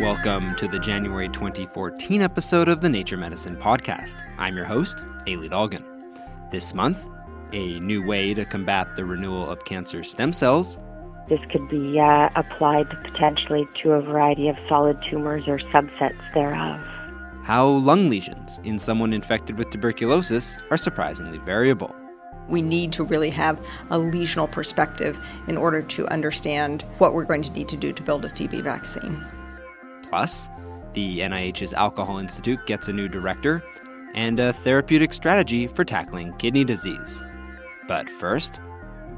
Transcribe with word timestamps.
Welcome 0.00 0.54
to 0.56 0.68
the 0.68 0.78
January 0.78 1.30
2014 1.30 2.20
episode 2.20 2.68
of 2.68 2.82
the 2.82 2.88
Nature 2.88 3.16
Medicine 3.16 3.56
Podcast. 3.56 4.14
I'm 4.36 4.54
your 4.54 4.66
host, 4.66 4.98
Elie 5.26 5.48
Dolgin. 5.48 5.82
This 6.50 6.74
month, 6.74 7.08
a 7.54 7.80
new 7.80 8.04
way 8.06 8.34
to 8.34 8.44
combat 8.44 8.94
the 8.94 9.06
renewal 9.06 9.48
of 9.48 9.64
cancer 9.64 10.02
stem 10.02 10.34
cells. 10.34 10.78
This 11.30 11.40
could 11.50 11.66
be 11.70 11.98
uh, 11.98 12.28
applied 12.36 12.90
potentially 13.04 13.66
to 13.82 13.92
a 13.92 14.02
variety 14.02 14.48
of 14.48 14.56
solid 14.68 14.98
tumors 15.10 15.44
or 15.46 15.58
subsets 15.72 16.34
thereof. 16.34 16.78
How 17.44 17.66
lung 17.66 18.10
lesions 18.10 18.60
in 18.64 18.78
someone 18.78 19.14
infected 19.14 19.56
with 19.56 19.70
tuberculosis 19.70 20.58
are 20.70 20.76
surprisingly 20.76 21.38
variable. 21.38 21.96
We 22.50 22.60
need 22.60 22.92
to 22.92 23.04
really 23.04 23.30
have 23.30 23.58
a 23.88 23.96
lesional 23.96 24.50
perspective 24.52 25.18
in 25.48 25.56
order 25.56 25.80
to 25.80 26.06
understand 26.08 26.82
what 26.98 27.14
we're 27.14 27.24
going 27.24 27.42
to 27.42 27.52
need 27.52 27.70
to 27.70 27.78
do 27.78 27.94
to 27.94 28.02
build 28.02 28.26
a 28.26 28.28
TB 28.28 28.60
vaccine. 28.60 29.24
Plus, 30.16 30.48
the 30.94 31.18
NIH's 31.18 31.74
Alcohol 31.74 32.16
Institute 32.16 32.66
gets 32.66 32.88
a 32.88 32.92
new 32.94 33.06
director 33.06 33.62
and 34.14 34.40
a 34.40 34.54
therapeutic 34.54 35.12
strategy 35.12 35.66
for 35.66 35.84
tackling 35.84 36.32
kidney 36.38 36.64
disease. 36.64 37.22
But 37.86 38.08
first, 38.08 38.58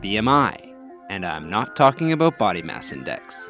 BMI, 0.01 0.75
and 1.09 1.25
I'm 1.25 1.49
not 1.49 1.77
talking 1.77 2.11
about 2.11 2.37
body 2.37 2.63
mass 2.63 2.91
index. 2.91 3.49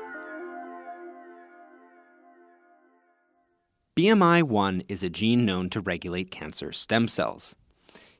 BMI 3.96 4.42
1 4.42 4.82
is 4.86 5.02
a 5.02 5.08
gene 5.08 5.46
known 5.46 5.70
to 5.70 5.80
regulate 5.80 6.30
cancer 6.30 6.70
stem 6.70 7.08
cells. 7.08 7.54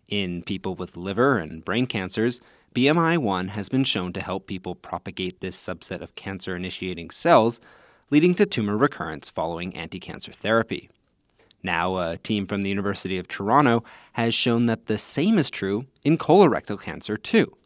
In 0.08 0.42
people 0.42 0.74
with 0.74 0.96
liver 0.96 1.36
and 1.36 1.62
brain 1.62 1.86
cancers, 1.86 2.40
BMI 2.74 3.18
1 3.18 3.48
has 3.48 3.68
been 3.68 3.84
shown 3.84 4.14
to 4.14 4.22
help 4.22 4.46
people 4.46 4.74
propagate 4.74 5.42
this 5.42 5.62
subset 5.62 6.00
of 6.00 6.14
cancer 6.14 6.56
initiating 6.56 7.10
cells 7.10 7.60
leading 8.10 8.34
to 8.34 8.46
tumor 8.46 8.76
recurrence 8.76 9.30
following 9.30 9.74
anti 9.76 10.00
cancer 10.00 10.32
therapy. 10.32 10.88
Now, 11.62 11.96
a 11.96 12.16
team 12.16 12.46
from 12.46 12.62
the 12.62 12.68
University 12.68 13.18
of 13.18 13.28
Toronto 13.28 13.82
has 14.12 14.34
shown 14.34 14.66
that 14.66 14.86
the 14.86 14.98
same 14.98 15.38
is 15.38 15.50
true 15.50 15.86
in 16.04 16.16
colorectal 16.16 16.80
cancer, 16.80 17.16
too. 17.16 17.56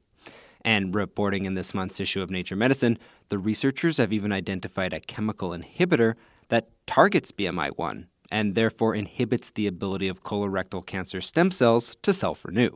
And 0.64 0.94
reporting 0.94 1.44
in 1.44 1.54
this 1.54 1.74
month's 1.74 2.00
issue 2.00 2.22
of 2.22 2.30
Nature 2.30 2.56
Medicine, 2.56 2.98
the 3.28 3.38
researchers 3.38 3.98
have 3.98 4.12
even 4.12 4.32
identified 4.32 4.92
a 4.92 5.00
chemical 5.00 5.50
inhibitor 5.50 6.14
that 6.48 6.68
targets 6.86 7.32
BMI1 7.32 8.06
and 8.30 8.54
therefore 8.54 8.94
inhibits 8.94 9.50
the 9.50 9.66
ability 9.66 10.08
of 10.08 10.24
colorectal 10.24 10.84
cancer 10.84 11.20
stem 11.20 11.50
cells 11.50 11.96
to 12.02 12.12
self 12.12 12.44
renew. 12.44 12.70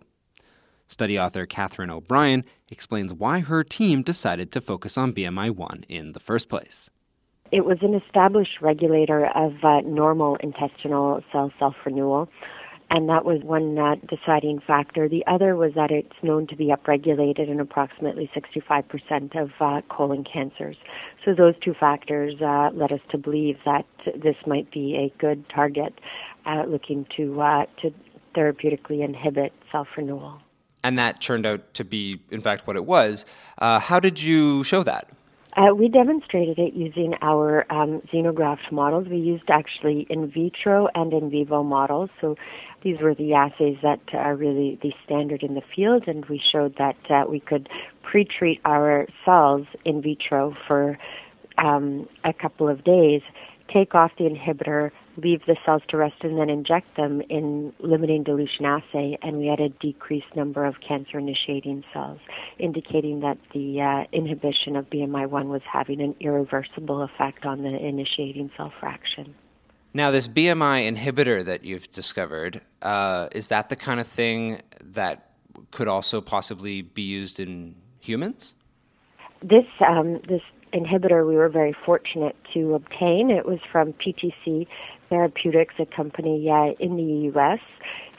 Study 0.89 1.19
author 1.19 1.47
Catherine 1.47 1.91
O'Brien 1.91 2.45
explains 2.69 3.13
why 3.13 3.41
her 3.41 3.65
team 3.65 4.03
decided 4.03 4.53
to 4.53 4.61
focus 4.61 4.99
on 4.99 5.15
BMI1 5.15 5.85
in 5.89 6.13
the 6.13 6.21
first 6.21 6.49
place. 6.49 6.91
It 7.53 7.65
was 7.65 7.79
an 7.83 7.95
established 7.95 8.61
regulator 8.61 9.27
of 9.27 9.53
uh, 9.63 9.81
normal 9.83 10.37
intestinal 10.37 11.23
cell 11.31 11.53
self 11.59 11.75
renewal, 11.85 12.29
and 12.91 13.09
that 13.09 13.25
was 13.25 13.41
one 13.43 13.79
uh, 13.79 13.95
deciding 14.09 14.61
factor. 14.61 15.09
The 15.09 15.25
other 15.27 15.55
was 15.55 15.73
that 15.75 15.91
it's 15.91 16.17
known 16.23 16.47
to 16.49 16.57
be 16.57 16.67
upregulated 16.67 17.49
in 17.49 17.61
approximately 17.61 18.31
65% 18.35 19.41
of 19.41 19.51
uh, 19.61 19.83
colon 19.89 20.25
cancers. 20.25 20.77
So 21.25 21.35
those 21.35 21.55
two 21.63 21.75
factors 21.75 22.35
uh, 22.41 22.71
led 22.73 22.93
us 22.93 23.01
to 23.11 23.19
believe 23.19 23.59
that 23.65 23.87
this 24.05 24.37
might 24.47 24.71
be 24.73 24.97
a 24.97 25.19
good 25.21 25.49
target 25.49 25.95
uh, 26.47 26.65
looking 26.67 27.07
to 27.17 27.41
uh, 27.41 27.67
to 27.83 27.93
therapeutically 28.35 29.05
inhibit 29.05 29.53
self 29.71 29.89
renewal. 29.97 30.41
And 30.83 30.99
that 30.99 31.21
turned 31.21 31.47
out 31.47 31.75
to 31.75 31.85
be, 31.85 32.21
in 32.31 32.41
fact, 32.41 32.67
what 32.67 32.77
it 32.77 32.85
was. 32.85 33.25
how 33.59 33.99
did 33.99 34.23
you 34.23 34.63
show 34.63 34.83
that? 34.85 35.16
Uh, 35.57 35.75
we 35.75 35.89
demonstrated 35.89 36.59
it 36.59 36.75
using 36.75 37.15
our 37.23 37.65
um, 37.73 38.03
xenograft 38.13 38.71
models. 38.71 39.07
We 39.09 39.17
used 39.17 39.49
actually 39.49 40.07
in 40.11 40.31
vitro 40.31 40.89
and 40.95 41.15
in 41.15 41.31
vivo 41.31 41.63
models. 41.63 42.11
So 42.21 42.37
these 42.83 43.01
were 43.01 43.15
the 43.15 43.33
assays 43.33 43.79
that 43.83 44.01
are 44.13 44.37
really 44.37 44.79
the 44.83 44.93
standard 45.05 45.43
in 45.43 45.55
the 45.55 45.63
field, 45.75 46.05
and 46.07 46.27
we 46.27 46.43
showed 46.53 46.77
that 46.77 46.97
uh, 47.09 47.25
we 47.27 47.41
could 47.41 47.71
pre-treat 48.03 48.61
our 48.67 49.07
cells 49.25 49.67
in 49.87 50.03
vitro 50.03 50.55
for 50.69 50.99
um, 51.57 52.07
a 52.23 52.35
couple 52.35 52.69
of 52.69 52.85
days, 52.85 53.23
take 53.73 53.95
off 53.95 54.13
the 54.19 54.25
inhibitor, 54.25 54.91
leave 55.17 55.41
the 55.47 55.57
cells 55.65 55.83
to 55.89 55.97
rest 55.97 56.17
and 56.23 56.39
then 56.39 56.51
inject 56.51 56.97
them 56.97 57.23
in 57.29 57.73
limiting 57.81 58.23
dilution 58.23 58.65
assay, 58.65 59.19
and 59.23 59.39
we 59.39 59.47
had 59.47 59.61
a 59.61 59.69
decreased 59.69 60.35
number 60.35 60.65
of 60.65 60.77
cancer 60.87 61.19
initiating 61.19 61.85
cells, 61.93 62.19
indicating 62.59 63.21
that 63.21 63.39
the 63.55 63.81
uh, 63.81 64.05
inhibition 64.13 64.77
of 64.77 64.89
BMI1 64.91 65.47
was 65.47 65.63
having 65.71 66.01
an 66.01 66.15
irreversible 66.21 67.03
effect 67.03 67.45
on 67.45 67.63
the 67.63 67.69
initiating 67.69 68.51
cell 68.57 68.73
fraction. 68.79 69.35
Now, 69.95 70.11
this 70.11 70.29
BMI 70.29 70.95
inhibitor 70.95 71.45
that 71.45 71.65
you've 71.65 71.91
discovered, 71.91 72.61
uh, 72.83 73.29
is 73.33 73.49
that 73.49 73.71
the 73.71 73.77
kind 73.77 73.99
of 73.99 74.07
thing 74.07 74.61
that 74.83 75.31
could 75.71 75.89
also 75.89 76.21
possibly 76.21 76.83
be 76.83 77.03
used 77.03 77.41
in 77.41 77.75
humans? 78.01 78.55
This 79.43 79.65
um, 79.87 80.21
this 80.29 80.43
inhibitor 80.73 81.27
we 81.27 81.37
were 81.37 81.49
very 81.49 81.75
fortunate 81.85 82.37
to 82.55 82.75
obtain. 82.75 83.31
It 83.31 83.47
was 83.47 83.59
from 83.71 83.95
PTC 83.95 84.67
Therapeutics, 85.09 85.75
a 85.79 85.87
company 85.87 86.49
uh, 86.51 86.73
in 86.79 86.97
the 86.97 87.31
U.S. 87.33 87.61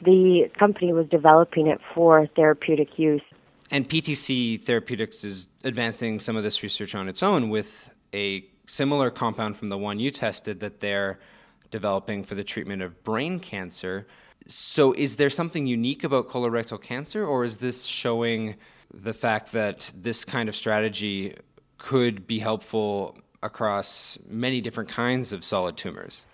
The 0.03 0.49
company 0.57 0.93
was 0.93 1.07
developing 1.07 1.67
it 1.67 1.79
for 1.93 2.27
therapeutic 2.35 2.97
use. 2.97 3.21
And 3.69 3.89
PTC 3.89 4.61
Therapeutics 4.61 5.23
is 5.23 5.49
advancing 5.63 6.19
some 6.19 6.37
of 6.37 6.43
this 6.43 6.63
research 6.63 6.95
on 6.95 7.09
its 7.09 7.21
own 7.21 7.49
with 7.49 7.89
a 8.13 8.45
similar 8.65 9.09
compound 9.09 9.57
from 9.57 9.69
the 9.69 9.77
one 9.77 9.99
you 9.99 10.11
tested 10.11 10.59
that 10.59 10.79
they're 10.79 11.19
developing 11.71 12.23
for 12.23 12.35
the 12.35 12.43
treatment 12.43 12.81
of 12.81 13.03
brain 13.03 13.39
cancer. 13.39 14.07
So, 14.47 14.93
is 14.93 15.17
there 15.17 15.29
something 15.29 15.67
unique 15.67 16.03
about 16.03 16.29
colorectal 16.29 16.81
cancer, 16.81 17.25
or 17.25 17.43
is 17.43 17.57
this 17.57 17.83
showing 17.83 18.55
the 18.93 19.13
fact 19.13 19.51
that 19.51 19.91
this 19.95 20.23
kind 20.23 20.47
of 20.47 20.55
strategy 20.55 21.33
could 21.77 22.25
be 22.27 22.39
helpful 22.39 23.17
across 23.43 24.17
many 24.27 24.61
different 24.61 24.89
kinds 24.89 25.33
of 25.33 25.43
solid 25.43 25.75
tumors? 25.75 26.25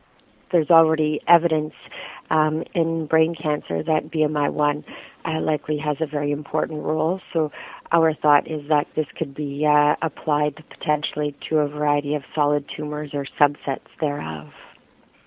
There's 0.54 0.70
already 0.70 1.20
evidence 1.28 1.74
um, 2.30 2.64
in 2.74 3.06
brain 3.08 3.36
cancer 3.36 3.84
that 3.84 4.10
BMI1 4.10 4.86
uh, 5.26 5.42
likely 5.42 5.78
has 5.78 5.98
a 6.00 6.06
very 6.06 6.32
important 6.32 6.82
role. 6.82 7.20
So 7.34 7.52
our 7.92 8.14
thought 8.14 8.50
is 8.50 8.62
that 8.70 8.88
this 8.96 9.08
could 9.18 9.36
be 9.36 9.66
uh, 9.66 9.96
applied 10.02 10.64
potentially 10.70 11.36
to 11.50 11.58
a 11.58 11.68
variety 11.68 12.16
of 12.16 12.24
solid 12.34 12.66
tumors 12.76 13.12
or 13.14 13.26
subsets 13.40 13.82
thereof. 14.00 14.50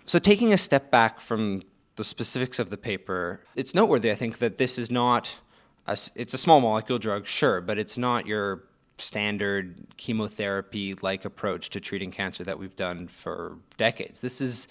So 0.06 0.18
taking 0.18 0.52
a 0.52 0.58
step 0.58 0.90
back 0.90 1.20
from 1.20 1.62
the 1.96 2.04
specifics 2.04 2.58
of 2.58 2.70
the 2.70 2.76
paper, 2.76 3.40
it's 3.54 3.74
noteworthy, 3.74 4.10
I 4.10 4.14
think, 4.14 4.38
that 4.38 4.58
this 4.58 4.78
is 4.78 4.90
not, 4.90 5.38
a, 5.86 5.98
it's 6.14 6.34
a 6.34 6.38
small 6.38 6.60
molecule 6.60 6.98
drug, 6.98 7.26
sure, 7.26 7.60
but 7.60 7.78
it's 7.78 7.98
not 7.98 8.26
your 8.26 8.64
standard 8.98 9.76
chemotherapy 9.96 10.94
like 11.02 11.24
approach 11.24 11.70
to 11.70 11.80
treating 11.80 12.10
cancer 12.10 12.44
that 12.44 12.58
we've 12.58 12.76
done 12.76 13.08
for 13.08 13.58
decades. 13.76 14.20
This 14.20 14.40
is 14.40 14.68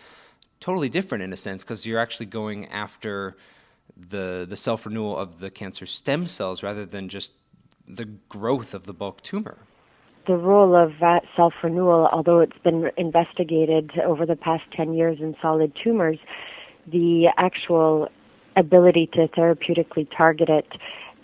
totally 0.59 0.89
different 0.89 1.23
in 1.23 1.33
a 1.33 1.37
sense 1.37 1.63
because 1.63 1.85
you're 1.85 1.99
actually 1.99 2.25
going 2.25 2.67
after 2.67 3.35
the 3.97 4.45
the 4.47 4.57
self 4.57 4.85
renewal 4.85 5.17
of 5.17 5.39
the 5.39 5.49
cancer 5.49 5.85
stem 5.85 6.27
cells 6.27 6.63
rather 6.63 6.85
than 6.85 7.09
just 7.09 7.33
the 7.87 8.05
growth 8.05 8.73
of 8.73 8.85
the 8.85 8.93
bulk 8.93 9.21
tumor. 9.21 9.57
The 10.27 10.37
role 10.37 10.75
of 10.75 10.93
self 11.35 11.53
renewal, 11.63 12.09
although 12.11 12.39
it's 12.39 12.57
been 12.63 12.89
investigated 12.97 13.91
over 13.99 14.25
the 14.25 14.35
past 14.35 14.63
10 14.75 14.93
years 14.93 15.19
in 15.19 15.35
solid 15.41 15.71
tumors, 15.83 16.17
the 16.87 17.27
actual 17.37 18.09
ability 18.55 19.07
to 19.13 19.27
therapeutically 19.27 20.07
target 20.15 20.49
it 20.49 20.67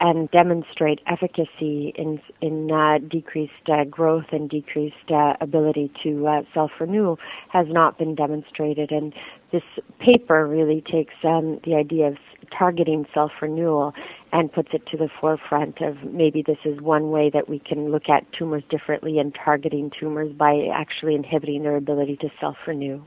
and 0.01 0.29
demonstrate 0.31 0.99
efficacy 1.05 1.93
in 1.95 2.19
in 2.41 2.71
uh, 2.71 2.97
decreased 3.07 3.69
uh, 3.71 3.83
growth 3.83 4.25
and 4.31 4.49
decreased 4.49 5.11
uh, 5.11 5.33
ability 5.39 5.91
to 6.03 6.27
uh, 6.27 6.41
self 6.55 6.71
renew 6.79 7.15
has 7.49 7.67
not 7.69 7.99
been 7.99 8.15
demonstrated. 8.15 8.91
And 8.91 9.13
this 9.51 9.61
paper 9.99 10.47
really 10.47 10.83
takes 10.91 11.13
um, 11.23 11.59
the 11.63 11.75
idea 11.75 12.07
of 12.07 12.17
targeting 12.57 13.05
self 13.13 13.31
renewal 13.41 13.93
and 14.33 14.51
puts 14.51 14.69
it 14.73 14.87
to 14.87 14.97
the 14.97 15.09
forefront 15.19 15.81
of 15.81 15.97
maybe 16.03 16.43
this 16.45 16.57
is 16.65 16.81
one 16.81 17.11
way 17.11 17.29
that 17.31 17.47
we 17.47 17.59
can 17.59 17.91
look 17.91 18.09
at 18.09 18.25
tumors 18.33 18.63
differently 18.71 19.19
and 19.19 19.35
targeting 19.45 19.91
tumors 19.99 20.33
by 20.33 20.67
actually 20.73 21.13
inhibiting 21.13 21.61
their 21.61 21.77
ability 21.77 22.17
to 22.17 22.29
self 22.39 22.57
renew. 22.65 23.03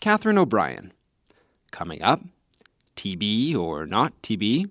Catherine 0.00 0.38
O'Brien. 0.38 0.92
Coming 1.72 2.02
up, 2.02 2.22
TB 2.96 3.54
or 3.56 3.86
not 3.86 4.12
TB, 4.22 4.70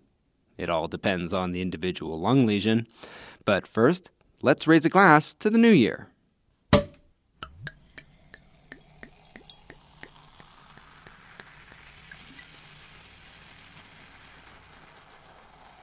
it 0.60 0.70
all 0.70 0.88
depends 0.88 1.32
on 1.32 1.54
the 1.54 1.62
individual 1.62 2.20
lung 2.20 2.46
lesion. 2.46 2.86
But 3.46 3.66
first, 3.66 4.12
let's 4.42 4.68
raise 4.68 4.86
a 4.86 4.90
glass 4.90 5.34
to 5.36 5.50
the 5.50 5.58
new 5.58 5.72
year. 5.72 6.10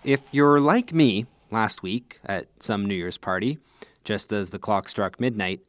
If 0.04 0.20
you're 0.30 0.60
like 0.60 0.92
me 0.92 1.26
last 1.50 1.82
week 1.82 2.20
at 2.26 2.46
some 2.60 2.86
New 2.86 2.94
Year's 2.94 3.18
party, 3.18 3.58
just 4.04 4.30
as 4.32 4.50
the 4.50 4.58
clock 4.58 4.88
struck 4.88 5.18
midnight, 5.18 5.60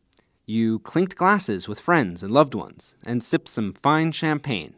You 0.50 0.80
clinked 0.80 1.18
glasses 1.18 1.68
with 1.68 1.82
friends 1.82 2.24
and 2.24 2.32
loved 2.32 2.56
ones 2.56 2.96
and 3.06 3.22
sipped 3.22 3.50
some 3.50 3.74
fine 3.74 4.14
champagne. 4.14 4.76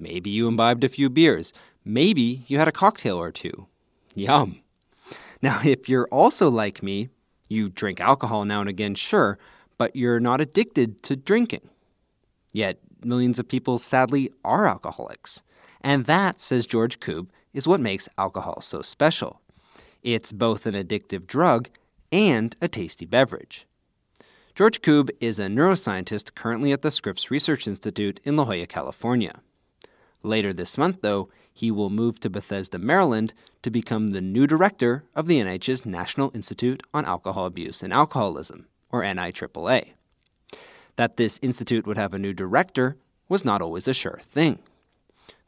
Maybe 0.00 0.30
you 0.30 0.48
imbibed 0.48 0.82
a 0.82 0.88
few 0.88 1.10
beers. 1.10 1.52
Maybe 1.88 2.44
you 2.48 2.58
had 2.58 2.68
a 2.68 2.72
cocktail 2.72 3.16
or 3.16 3.32
two. 3.32 3.66
Yum. 4.14 4.60
Now, 5.40 5.60
if 5.64 5.88
you're 5.88 6.06
also 6.08 6.50
like 6.50 6.82
me, 6.82 7.08
you 7.48 7.70
drink 7.70 7.98
alcohol 7.98 8.44
now 8.44 8.60
and 8.60 8.68
again, 8.68 8.94
sure, 8.94 9.38
but 9.78 9.96
you're 9.96 10.20
not 10.20 10.42
addicted 10.42 11.02
to 11.04 11.16
drinking. 11.16 11.66
Yet, 12.52 12.78
millions 13.02 13.38
of 13.38 13.48
people 13.48 13.78
sadly 13.78 14.30
are 14.44 14.68
alcoholics. 14.68 15.42
And 15.80 16.04
that, 16.04 16.42
says 16.42 16.66
George 16.66 17.00
Koob, 17.00 17.28
is 17.54 17.66
what 17.66 17.80
makes 17.80 18.06
alcohol 18.18 18.60
so 18.60 18.82
special. 18.82 19.40
It's 20.02 20.30
both 20.30 20.66
an 20.66 20.74
addictive 20.74 21.26
drug 21.26 21.70
and 22.12 22.54
a 22.60 22.68
tasty 22.68 23.06
beverage. 23.06 23.66
George 24.54 24.82
Koob 24.82 25.08
is 25.22 25.38
a 25.38 25.46
neuroscientist 25.46 26.34
currently 26.34 26.70
at 26.70 26.82
the 26.82 26.90
Scripps 26.90 27.30
Research 27.30 27.66
Institute 27.66 28.20
in 28.24 28.36
La 28.36 28.44
Jolla, 28.44 28.66
California. 28.66 29.40
Later 30.22 30.52
this 30.52 30.76
month, 30.76 31.00
though, 31.02 31.28
he 31.52 31.70
will 31.70 31.90
move 31.90 32.20
to 32.20 32.30
Bethesda, 32.30 32.78
Maryland 32.78 33.34
to 33.62 33.70
become 33.70 34.08
the 34.08 34.20
new 34.20 34.46
director 34.46 35.04
of 35.14 35.26
the 35.26 35.38
NIH's 35.38 35.84
National 35.84 36.30
Institute 36.34 36.82
on 36.94 37.04
Alcohol 37.04 37.46
Abuse 37.46 37.82
and 37.82 37.92
Alcoholism, 37.92 38.66
or 38.90 39.02
NIAAA. 39.02 39.92
That 40.96 41.16
this 41.16 41.38
institute 41.42 41.86
would 41.86 41.96
have 41.96 42.14
a 42.14 42.18
new 42.18 42.32
director 42.32 42.96
was 43.28 43.44
not 43.44 43.62
always 43.62 43.86
a 43.86 43.94
sure 43.94 44.20
thing. 44.30 44.58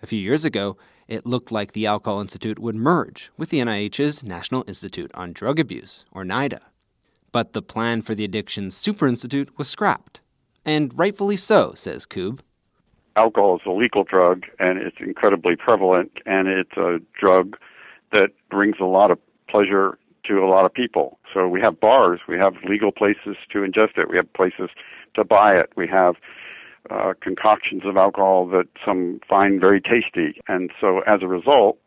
A 0.02 0.06
few 0.06 0.19
years 0.19 0.44
ago, 0.44 0.76
it 1.08 1.26
looked 1.26 1.50
like 1.50 1.73
the 1.73 1.87
Alcohol 1.87 2.20
Institute 2.20 2.58
would 2.58 2.76
merge 2.76 3.31
with 3.37 3.50
the 3.50 3.58
NIH's 3.58 4.23
National 4.23 4.64
Institute 4.69 5.11
on 5.14 5.32
Drug 5.32 5.58
Abuse, 5.58 6.05
or 6.12 6.25
NIDA. 6.25 6.61
But 7.32 7.52
the 7.52 7.62
plan 7.62 8.02
for 8.02 8.14
the 8.14 8.25
Addictions 8.25 8.76
Super 8.76 9.06
Institute 9.06 9.56
was 9.58 9.69
scrapped. 9.69 10.20
And 10.64 10.96
rightfully 10.96 11.37
so, 11.37 11.73
says 11.75 12.06
Koob. 12.06 12.40
Alcohol 13.16 13.56
is 13.56 13.62
a 13.66 13.70
legal 13.70 14.04
drug, 14.04 14.44
and 14.58 14.78
it's 14.78 14.96
incredibly 15.00 15.56
prevalent, 15.56 16.12
and 16.26 16.48
it's 16.48 16.76
a 16.76 16.98
drug 17.18 17.56
that 18.12 18.30
brings 18.50 18.76
a 18.80 18.84
lot 18.84 19.10
of 19.10 19.18
pleasure 19.48 19.98
to 20.26 20.38
a 20.38 20.48
lot 20.48 20.64
of 20.64 20.72
people. 20.72 21.18
So 21.32 21.48
we 21.48 21.60
have 21.60 21.80
bars, 21.80 22.20
we 22.28 22.38
have 22.38 22.54
legal 22.68 22.92
places 22.92 23.36
to 23.52 23.58
ingest 23.58 23.98
it, 23.98 24.08
we 24.08 24.16
have 24.16 24.32
places 24.32 24.70
to 25.14 25.24
buy 25.24 25.54
it, 25.56 25.70
we 25.76 25.88
have 25.88 26.16
uh, 26.88 27.12
concoctions 27.20 27.82
of 27.84 27.96
alcohol 27.96 28.46
that 28.48 28.68
some 28.84 29.20
find 29.28 29.60
very 29.60 29.80
tasty. 29.80 30.40
And 30.48 30.70
so 30.80 31.00
as 31.00 31.22
a 31.22 31.26
result, 31.26 31.78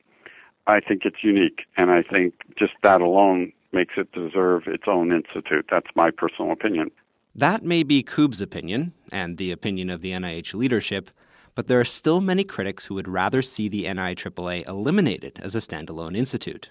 I 0.68 0.80
think 0.80 1.02
it's 1.06 1.24
unique. 1.24 1.62
And 1.78 1.92
I 1.92 2.04
think 2.04 2.36
just 2.58 2.74
that 2.84 3.02
alone 3.02 3.52
makes 3.72 3.96
it 3.98 4.12
deserve 4.12 4.64
its 4.68 4.84
own 4.88 5.12
institute. 5.12 5.66
That's 5.70 5.88
my 5.96 6.12
personal 6.12 6.52
opinion. 6.52 6.92
That 7.36 7.64
may 7.64 7.84
be 7.84 8.04
Koob's 8.04 8.42
opinion, 8.42 8.94
and 9.12 9.38
the 9.38 9.52
opinion 9.52 9.90
of 9.90 10.02
the 10.02 10.12
NIH 10.12 10.54
leadership, 10.54 11.10
but 11.56 11.68
there 11.68 11.80
are 11.80 11.86
still 11.86 12.22
many 12.22 12.44
critics 12.44 12.86
who 12.86 12.96
would 12.96 13.08
rather 13.08 13.42
see 13.42 13.68
the 13.68 13.86
NIAAA 13.86 14.68
eliminated 14.68 15.40
as 15.42 15.56
a 15.56 15.60
standalone 15.60 16.18
institute. 16.18 16.70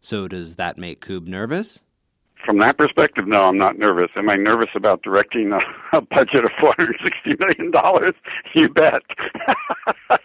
So, 0.00 0.28
does 0.28 0.56
that 0.56 0.78
make 0.78 1.04
Koob 1.04 1.26
nervous? 1.26 1.80
from 2.44 2.58
that 2.58 2.76
perspective, 2.76 3.26
no, 3.26 3.42
I'm 3.42 3.58
not 3.58 3.78
nervous. 3.78 4.10
Am 4.16 4.28
I 4.28 4.36
nervous 4.36 4.68
about 4.74 5.02
directing 5.02 5.52
a, 5.52 5.96
a 5.96 6.00
budget 6.00 6.44
of 6.44 6.50
$460 6.62 7.38
million? 7.38 7.72
You 8.54 8.68
bet. 8.68 9.02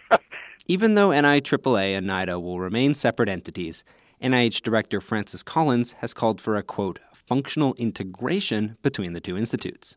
Even 0.66 0.94
though 0.94 1.08
NIAAA 1.08 1.96
and 1.96 2.06
NIDA 2.06 2.40
will 2.40 2.60
remain 2.60 2.94
separate 2.94 3.28
entities, 3.28 3.84
NIH 4.22 4.62
Director 4.62 5.00
Francis 5.00 5.42
Collins 5.42 5.92
has 6.00 6.12
called 6.12 6.40
for 6.40 6.56
a 6.56 6.62
quote, 6.62 6.98
functional 7.30 7.74
integration 7.74 8.76
between 8.82 9.12
the 9.12 9.20
two 9.20 9.38
institutes. 9.38 9.96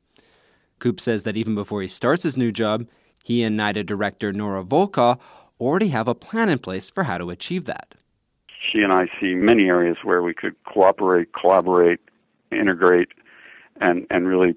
Koob 0.80 1.00
says 1.00 1.24
that 1.24 1.36
even 1.36 1.56
before 1.56 1.82
he 1.82 1.88
starts 1.88 2.22
his 2.22 2.38
new 2.38 2.52
job, 2.52 2.86
he 3.24 3.42
and 3.42 3.60
NIDA 3.60 3.84
Director 3.84 4.32
Nora 4.32 4.64
Volkow 4.64 5.18
already 5.60 5.88
have 5.88 6.08
a 6.08 6.14
plan 6.14 6.48
in 6.48 6.60
place 6.60 6.92
for 6.92 7.06
how 7.06 7.18
to 7.18 7.32
achieve 7.32 7.66
that. 7.66 7.96
She 8.72 8.82
and 8.82 8.94
I 8.94 9.08
see 9.20 9.34
many 9.34 9.64
areas 9.64 9.98
where 10.04 10.22
we 10.22 10.36
could 10.36 10.54
cooperate, 10.66 11.30
collaborate, 11.34 12.00
integrate 12.52 13.08
and, 13.82 14.06
and 14.12 14.28
really 14.28 14.56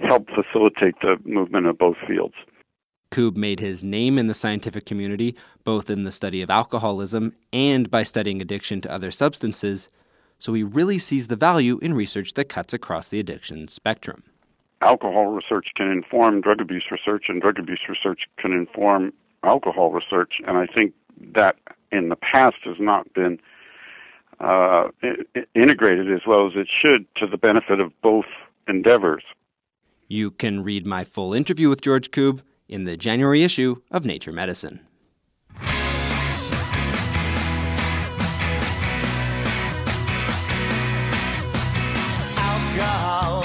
help 0.00 0.28
facilitate 0.28 0.96
the 1.00 1.16
movement 1.24 1.66
of 1.66 1.78
both 1.78 1.96
fields. 2.06 2.34
Koob 3.10 3.38
made 3.38 3.58
his 3.58 3.82
name 3.82 4.18
in 4.18 4.26
the 4.26 4.34
scientific 4.34 4.84
community, 4.84 5.34
both 5.64 5.88
in 5.88 6.02
the 6.02 6.12
study 6.12 6.42
of 6.42 6.50
alcoholism 6.50 7.34
and 7.54 7.90
by 7.90 8.02
studying 8.02 8.42
addiction 8.42 8.82
to 8.82 8.92
other 8.92 9.10
substances, 9.10 9.88
so 10.38 10.54
he 10.54 10.62
really 10.62 10.98
sees 10.98 11.26
the 11.26 11.36
value 11.36 11.78
in 11.82 11.94
research 11.94 12.34
that 12.34 12.48
cuts 12.48 12.72
across 12.72 13.08
the 13.08 13.20
addiction 13.20 13.68
spectrum. 13.68 14.22
Alcohol 14.80 15.26
research 15.26 15.68
can 15.76 15.90
inform 15.90 16.40
drug 16.40 16.60
abuse 16.60 16.84
research, 16.90 17.24
and 17.28 17.42
drug 17.42 17.58
abuse 17.58 17.80
research 17.88 18.20
can 18.38 18.52
inform 18.52 19.12
alcohol 19.42 19.90
research, 19.90 20.34
and 20.46 20.56
I 20.56 20.66
think 20.66 20.94
that 21.34 21.56
in 21.90 22.08
the 22.08 22.16
past 22.16 22.56
has 22.64 22.76
not 22.78 23.12
been 23.14 23.40
uh, 24.40 24.88
integrated 25.54 26.12
as 26.12 26.20
well 26.26 26.46
as 26.46 26.52
it 26.54 26.68
should 26.80 27.06
to 27.16 27.26
the 27.26 27.36
benefit 27.36 27.80
of 27.80 27.92
both 28.02 28.26
endeavors. 28.68 29.24
You 30.06 30.30
can 30.30 30.62
read 30.62 30.86
my 30.86 31.04
full 31.04 31.34
interview 31.34 31.68
with 31.68 31.80
George 31.80 32.10
Koob 32.10 32.40
in 32.68 32.84
the 32.84 32.96
January 32.96 33.42
issue 33.42 33.76
of 33.90 34.04
Nature 34.04 34.32
Medicine. 34.32 34.80
Go. 42.76 43.37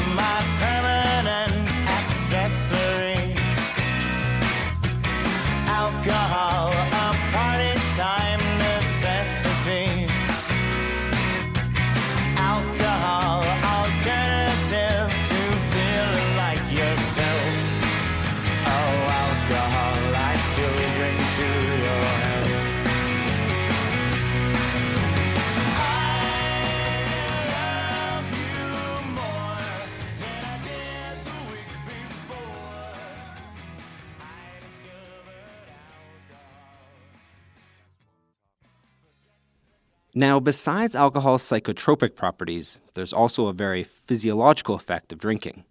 Now, 40.15 40.39
besides 40.39 40.93
alcohol's 40.93 41.41
psychotropic 41.41 42.15
properties, 42.15 42.77
there's 42.93 43.13
also 43.13 43.47
a 43.47 43.53
very 43.53 43.83
physiological 43.83 44.75
effect 44.75 45.11
of 45.11 45.17
drinking. 45.17 45.63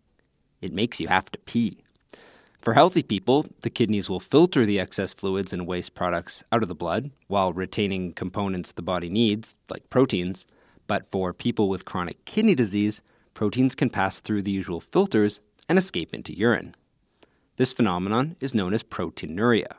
It 0.61 0.73
makes 0.73 0.99
you 0.99 1.07
have 1.07 1.31
to 1.31 1.39
pee. 1.39 1.79
For 2.61 2.75
healthy 2.75 3.05
people, 3.05 3.47
the 3.61 3.71
kidneys 3.71 4.11
will 4.11 4.19
filter 4.19 4.67
the 4.67 4.81
excess 4.81 5.15
fluids 5.15 5.53
and 5.53 5.65
waste 5.65 5.95
products 5.95 6.43
out 6.51 6.63
of 6.63 6.69
the 6.69 6.75
blood 6.75 7.13
while 7.29 7.53
retaining 7.53 8.15
components 8.15 8.73
the 8.73 8.83
body 8.83 9.09
needs, 9.09 9.55
like 9.71 9.89
proteins. 9.91 10.45
But 10.89 11.09
for 11.09 11.33
people 11.33 11.69
with 11.69 11.85
chronic 11.85 12.25
kidney 12.25 12.57
disease, 12.57 13.01
proteins 13.35 13.77
can 13.77 13.91
pass 13.91 14.19
through 14.19 14.43
the 14.43 14.51
usual 14.51 14.81
filters 14.81 15.41
and 15.69 15.79
escape 15.79 16.13
into 16.13 16.37
urine. 16.37 16.75
This 17.59 17.73
phenomenon 17.73 18.35
is 18.41 18.55
known 18.55 18.75
as 18.75 18.83
proteinuria. 18.83 19.77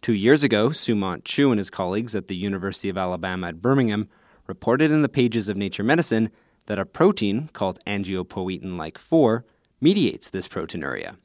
Two 0.00 0.14
years 0.14 0.42
ago, 0.42 0.68
Sumant 0.68 1.24
Chugh 1.24 1.50
and 1.50 1.58
his 1.58 1.70
colleagues 1.70 2.14
at 2.14 2.28
the 2.28 2.36
University 2.36 2.88
of 2.88 2.96
Alabama 2.96 3.48
at 3.48 3.60
Birmingham 3.60 4.08
reported 4.46 4.90
in 4.90 5.02
the 5.02 5.08
pages 5.08 5.48
of 5.48 5.56
Nature 5.56 5.82
Medicine 5.82 6.30
that 6.66 6.78
a 6.78 6.86
protein 6.86 7.50
called 7.52 7.78
angiopoietin 7.86 8.76
like 8.76 8.96
4 8.96 9.44
mediates 9.80 10.30
this 10.30 10.48
proteinuria. 10.48 11.16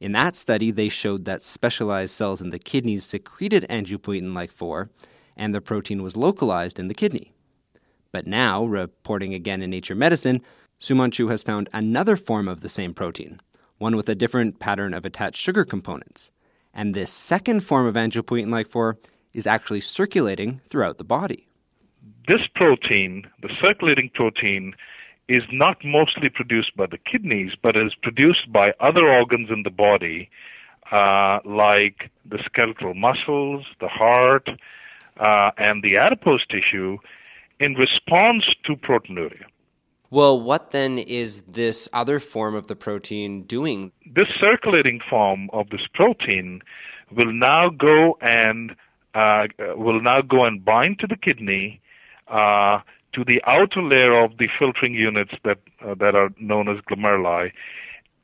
In 0.00 0.12
that 0.12 0.34
study, 0.34 0.70
they 0.70 0.88
showed 0.88 1.24
that 1.24 1.42
specialized 1.42 2.14
cells 2.14 2.40
in 2.40 2.50
the 2.50 2.58
kidneys 2.58 3.04
secreted 3.04 3.66
angiopoietin 3.68 4.34
like 4.34 4.50
4, 4.50 4.88
and 5.36 5.54
the 5.54 5.60
protein 5.60 6.02
was 6.02 6.16
localized 6.16 6.78
in 6.78 6.88
the 6.88 6.94
kidney. 6.94 7.32
But 8.12 8.26
now, 8.26 8.64
reporting 8.64 9.34
again 9.34 9.62
in 9.62 9.70
Nature 9.70 9.94
Medicine, 9.94 10.40
Sumant 10.80 11.12
Chugh 11.12 11.30
has 11.30 11.42
found 11.42 11.68
another 11.72 12.16
form 12.16 12.48
of 12.48 12.60
the 12.60 12.68
same 12.68 12.94
protein, 12.94 13.40
one 13.78 13.94
with 13.94 14.08
a 14.08 14.14
different 14.14 14.58
pattern 14.58 14.94
of 14.94 15.04
attached 15.04 15.40
sugar 15.40 15.64
components. 15.64 16.30
And 16.74 16.92
this 16.92 17.12
second 17.12 17.60
form 17.60 17.86
of 17.86 17.94
angiopoietin 17.94 18.50
like 18.50 18.68
4 18.68 18.98
is 19.32 19.46
actually 19.46 19.80
circulating 19.80 20.60
throughout 20.68 20.98
the 20.98 21.04
body. 21.04 21.46
This 22.26 22.40
protein, 22.54 23.24
the 23.42 23.50
circulating 23.64 24.10
protein, 24.12 24.74
is 25.28 25.42
not 25.52 25.78
mostly 25.84 26.28
produced 26.28 26.76
by 26.76 26.86
the 26.86 26.98
kidneys, 26.98 27.52
but 27.62 27.76
is 27.76 27.94
produced 28.02 28.52
by 28.52 28.72
other 28.80 29.06
organs 29.06 29.48
in 29.50 29.62
the 29.62 29.70
body, 29.70 30.28
uh, 30.92 31.38
like 31.44 32.10
the 32.28 32.38
skeletal 32.44 32.94
muscles, 32.94 33.64
the 33.80 33.88
heart, 33.88 34.48
uh, 35.18 35.50
and 35.56 35.82
the 35.82 35.96
adipose 35.98 36.44
tissue, 36.46 36.98
in 37.60 37.74
response 37.74 38.44
to 38.64 38.74
proteinuria. 38.76 39.44
Well, 40.14 40.40
what 40.40 40.70
then 40.70 41.00
is 41.00 41.42
this 41.42 41.88
other 41.92 42.20
form 42.20 42.54
of 42.54 42.68
the 42.68 42.76
protein 42.76 43.42
doing? 43.42 43.90
This 44.06 44.28
circulating 44.40 45.00
form 45.10 45.50
of 45.52 45.70
this 45.70 45.88
protein 45.92 46.62
will 47.10 47.32
now 47.32 47.70
go 47.70 48.16
and 48.20 48.76
uh, 49.16 49.48
will 49.74 50.00
now 50.00 50.22
go 50.22 50.44
and 50.44 50.64
bind 50.64 51.00
to 51.00 51.08
the 51.08 51.16
kidney 51.16 51.80
uh, 52.28 52.78
to 53.14 53.24
the 53.24 53.42
outer 53.44 53.82
layer 53.82 54.22
of 54.22 54.38
the 54.38 54.46
filtering 54.56 54.94
units 54.94 55.32
that 55.42 55.58
uh, 55.84 55.96
that 55.98 56.14
are 56.14 56.30
known 56.38 56.68
as 56.68 56.76
glomeruli, 56.88 57.50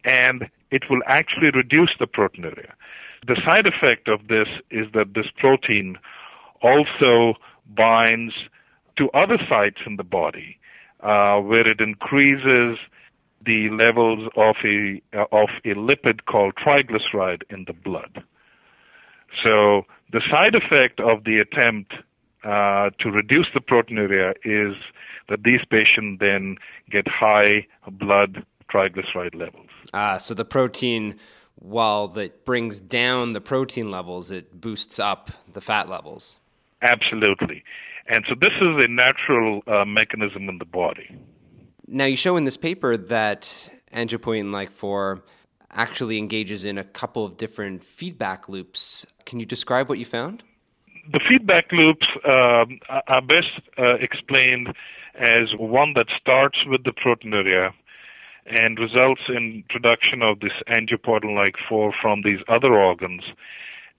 and 0.04 0.48
it 0.70 0.84
will 0.88 1.02
actually 1.08 1.50
reduce 1.52 1.90
the 1.98 2.06
proteinuria. 2.06 2.70
The 3.26 3.34
side 3.44 3.66
effect 3.66 4.06
of 4.06 4.28
this 4.28 4.46
is 4.70 4.86
that 4.94 5.14
this 5.14 5.26
protein 5.38 5.98
also 6.62 7.34
binds 7.66 8.34
to 8.96 9.10
other 9.10 9.38
sites 9.48 9.78
in 9.86 9.96
the 9.96 10.04
body, 10.04 10.59
uh, 11.02 11.38
where 11.40 11.66
it 11.66 11.80
increases 11.80 12.78
the 13.44 13.70
levels 13.70 14.28
of 14.36 14.56
a 14.64 15.00
of 15.32 15.48
a 15.64 15.74
lipid 15.74 16.24
called 16.26 16.54
triglyceride 16.56 17.42
in 17.48 17.64
the 17.66 17.72
blood. 17.72 18.22
So 19.42 19.86
the 20.12 20.20
side 20.30 20.54
effect 20.54 21.00
of 21.00 21.24
the 21.24 21.38
attempt 21.38 21.94
uh, 22.44 22.90
to 23.00 23.10
reduce 23.10 23.46
the 23.54 23.60
proteinuria 23.60 24.34
is 24.44 24.76
that 25.28 25.42
these 25.44 25.60
patients 25.70 26.18
then 26.20 26.56
get 26.90 27.06
high 27.06 27.66
blood 27.90 28.44
triglyceride 28.72 29.34
levels. 29.34 29.68
Ah, 29.94 30.18
so 30.18 30.34
the 30.34 30.44
protein, 30.44 31.18
while 31.56 32.08
that 32.08 32.44
brings 32.44 32.80
down 32.80 33.32
the 33.32 33.40
protein 33.40 33.90
levels, 33.90 34.30
it 34.30 34.60
boosts 34.60 34.98
up 34.98 35.30
the 35.52 35.60
fat 35.60 35.88
levels. 35.88 36.36
Absolutely. 36.82 37.62
And 38.06 38.24
so 38.28 38.34
this 38.40 38.52
is 38.60 38.84
a 38.84 38.88
natural 38.88 39.62
uh, 39.66 39.84
mechanism 39.84 40.48
in 40.48 40.58
the 40.58 40.64
body. 40.64 41.16
Now, 41.86 42.04
you 42.04 42.16
show 42.16 42.36
in 42.36 42.44
this 42.44 42.56
paper 42.56 42.96
that 42.96 43.70
angiopoietin 43.92 44.52
like 44.52 44.70
4 44.70 45.22
actually 45.72 46.18
engages 46.18 46.64
in 46.64 46.78
a 46.78 46.84
couple 46.84 47.24
of 47.24 47.36
different 47.36 47.84
feedback 47.84 48.48
loops. 48.48 49.06
Can 49.24 49.40
you 49.40 49.46
describe 49.46 49.88
what 49.88 49.98
you 49.98 50.04
found? 50.04 50.42
The 51.12 51.20
feedback 51.28 51.70
loops 51.72 52.06
um, 52.24 52.78
are 53.08 53.22
best 53.22 53.48
uh, 53.78 53.94
explained 53.94 54.74
as 55.14 55.48
one 55.58 55.94
that 55.94 56.06
starts 56.20 56.58
with 56.66 56.84
the 56.84 56.92
proteinuria 56.92 57.72
and 58.46 58.78
results 58.78 59.22
in 59.28 59.64
production 59.68 60.22
of 60.22 60.40
this 60.40 60.52
angiopoietin-like 60.68 61.54
4 61.68 61.92
from 62.00 62.22
these 62.22 62.38
other 62.48 62.74
organs 62.74 63.22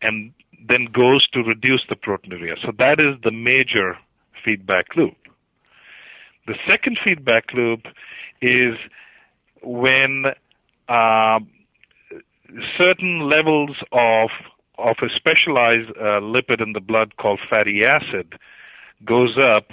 and 0.01 0.34
then 0.68 0.86
goes 0.94 1.27
to 1.30 1.41
reduce 1.41 1.84
the 1.89 1.96
proteinuria. 1.96 2.56
So 2.63 2.72
that 2.77 3.00
is 3.00 3.20
the 3.24 3.32
major 3.32 3.98
feedback 4.44 4.96
loop. 4.96 5.15
The 6.48 6.56
second 6.68 7.00
feedback 7.06 7.46
loop 7.53 7.82
is 8.41 8.75
when 9.63 10.25
uh, 10.89 11.39
certain 12.80 13.30
levels 13.30 13.77
of 13.91 14.30
of 14.77 14.96
a 15.03 15.10
specialized 15.15 15.91
uh, 15.91 16.20
lipid 16.20 16.62
in 16.62 16.74
the 16.74 16.80
blood 16.80 17.15
called 17.18 17.39
fatty 17.50 17.82
acid 17.86 18.34
goes 19.06 19.38
up 19.38 19.68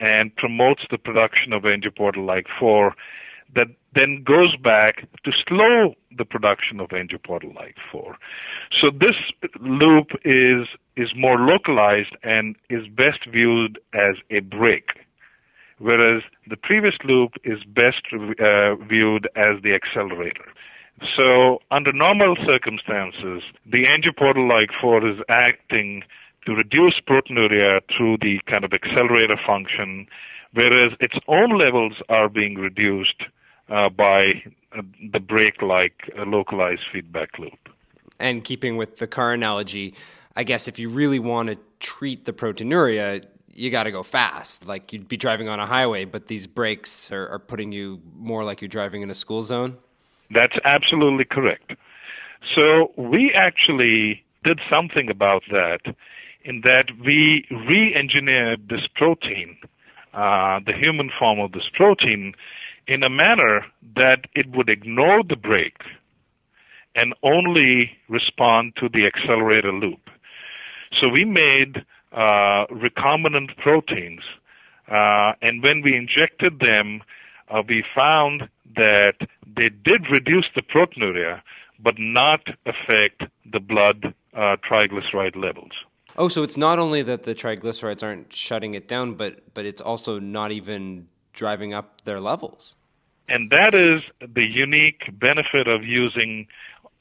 and 0.00 0.34
promotes 0.36 0.82
the 0.90 0.96
production 0.96 1.52
of 1.52 1.62
angiopoietin-like 1.64 2.46
4 2.58 2.94
that 3.54 3.68
then 3.94 4.22
goes 4.24 4.54
back 4.62 5.08
to 5.24 5.30
slow 5.48 5.94
the 6.16 6.24
production 6.24 6.80
of 6.80 6.90
angiopoietin-like 6.90 7.76
4. 7.90 8.16
So 8.82 8.90
this 8.90 9.16
loop 9.60 10.08
is 10.24 10.66
is 10.96 11.08
more 11.16 11.38
localized 11.38 12.16
and 12.22 12.56
is 12.70 12.86
best 12.88 13.26
viewed 13.30 13.78
as 13.92 14.16
a 14.30 14.40
brake, 14.40 14.90
whereas 15.78 16.22
the 16.48 16.56
previous 16.56 16.96
loop 17.04 17.32
is 17.44 17.58
best 17.64 18.02
uh, 18.12 18.76
viewed 18.76 19.28
as 19.36 19.62
the 19.62 19.72
accelerator. 19.74 20.48
So, 21.18 21.58
under 21.70 21.92
normal 21.92 22.36
circumstances, 22.48 23.42
the 23.66 23.84
angiopoietin-like 23.84 24.70
4 24.80 25.06
is 25.06 25.18
acting 25.28 26.02
to 26.46 26.54
reduce 26.54 26.98
proteinuria 27.06 27.80
through 27.94 28.16
the 28.22 28.40
kind 28.48 28.64
of 28.64 28.72
accelerator 28.72 29.36
function, 29.46 30.06
whereas 30.54 30.96
its 31.00 31.16
own 31.28 31.58
levels 31.58 32.00
are 32.08 32.30
being 32.30 32.54
reduced 32.54 33.24
uh, 33.68 33.88
by 33.88 34.42
uh, 34.76 34.82
the 35.12 35.20
brake-like 35.20 36.12
uh, 36.18 36.24
localized 36.24 36.82
feedback 36.92 37.38
loop. 37.38 37.68
And 38.18 38.44
keeping 38.44 38.76
with 38.76 38.98
the 38.98 39.06
car 39.06 39.32
analogy, 39.32 39.94
I 40.36 40.44
guess 40.44 40.68
if 40.68 40.78
you 40.78 40.88
really 40.88 41.18
want 41.18 41.48
to 41.48 41.58
treat 41.80 42.24
the 42.24 42.32
proteinuria, 42.32 43.24
you 43.52 43.70
got 43.70 43.84
to 43.84 43.90
go 43.90 44.02
fast. 44.02 44.66
Like 44.66 44.92
you'd 44.92 45.08
be 45.08 45.16
driving 45.16 45.48
on 45.48 45.60
a 45.60 45.66
highway, 45.66 46.04
but 46.04 46.28
these 46.28 46.46
brakes 46.46 47.10
are, 47.12 47.28
are 47.28 47.38
putting 47.38 47.72
you 47.72 48.00
more 48.16 48.44
like 48.44 48.60
you're 48.60 48.68
driving 48.68 49.02
in 49.02 49.10
a 49.10 49.14
school 49.14 49.42
zone. 49.42 49.76
That's 50.30 50.56
absolutely 50.64 51.24
correct. 51.24 51.72
So 52.54 52.92
we 52.96 53.32
actually 53.34 54.24
did 54.44 54.60
something 54.70 55.10
about 55.10 55.42
that 55.50 55.80
in 56.44 56.60
that 56.62 56.86
we 57.04 57.44
re 57.50 57.94
engineered 57.96 58.68
this 58.68 58.86
protein, 58.94 59.56
uh, 60.14 60.60
the 60.64 60.72
human 60.72 61.10
form 61.18 61.40
of 61.40 61.52
this 61.52 61.68
protein, 61.74 62.34
in 62.86 63.02
a 63.02 63.10
manner 63.10 63.66
that 63.96 64.20
it 64.34 64.46
would 64.54 64.68
ignore 64.68 65.22
the 65.22 65.36
brake 65.36 65.82
and 66.94 67.14
only 67.22 67.90
respond 68.08 68.72
to 68.80 68.88
the 68.88 69.06
accelerator 69.06 69.72
loop. 69.72 70.08
So 71.00 71.08
we 71.08 71.24
made 71.24 71.84
uh, 72.12 72.66
recombinant 72.70 73.56
proteins, 73.58 74.22
uh, 74.88 75.32
and 75.42 75.62
when 75.62 75.82
we 75.82 75.94
injected 75.94 76.60
them, 76.60 77.02
uh, 77.50 77.62
we 77.68 77.84
found 77.94 78.48
that 78.76 79.16
they 79.44 79.68
did 79.68 80.06
reduce 80.10 80.46
the 80.54 80.62
proteinuria, 80.62 81.42
but 81.78 81.94
not 81.98 82.40
affect 82.64 83.22
the 83.50 83.60
blood 83.60 84.14
uh, 84.34 84.56
triglyceride 84.68 85.36
levels. 85.36 85.72
Oh, 86.16 86.28
so 86.28 86.42
it's 86.42 86.56
not 86.56 86.78
only 86.78 87.02
that 87.02 87.24
the 87.24 87.34
triglycerides 87.34 88.02
aren't 88.02 88.32
shutting 88.32 88.74
it 88.74 88.88
down, 88.88 89.14
but 89.14 89.52
but 89.52 89.66
it's 89.66 89.82
also 89.82 90.18
not 90.18 90.50
even 90.50 91.08
driving 91.36 91.72
up 91.72 92.02
their 92.04 92.20
levels. 92.20 92.74
And 93.28 93.50
that 93.50 93.74
is 93.74 94.02
the 94.34 94.44
unique 94.44 95.02
benefit 95.20 95.68
of 95.68 95.84
using 95.84 96.48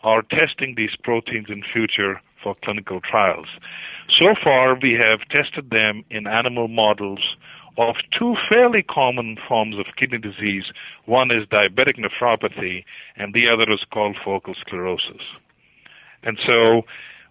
or 0.03 0.21
testing 0.21 0.75
these 0.77 0.95
proteins 1.03 1.47
in 1.49 1.63
future 1.73 2.21
for 2.43 2.55
clinical 2.63 2.99
trials. 3.01 3.47
So 4.19 4.35
far, 4.43 4.77
we 4.79 4.97
have 5.01 5.19
tested 5.33 5.71
them 5.71 6.03
in 6.11 6.27
animal 6.27 6.67
models 6.67 7.21
of 7.77 7.95
two 8.17 8.35
fairly 8.47 8.83
common 8.83 9.37
forms 9.47 9.77
of 9.77 9.85
kidney 9.97 10.19
disease. 10.19 10.65
One 11.05 11.29
is 11.35 11.47
diabetic 11.47 11.97
nephropathy, 11.97 12.85
and 13.15 13.33
the 13.33 13.49
other 13.49 13.71
is 13.71 13.83
called 13.91 14.15
focal 14.23 14.53
sclerosis. 14.61 15.23
And 16.23 16.37
so 16.47 16.83